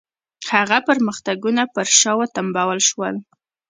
هغه 0.53 0.77
پرمختګونه 0.87 1.61
پر 1.73 1.87
شا 1.99 2.11
وتمبول 2.19 2.79
شول. 2.89 3.15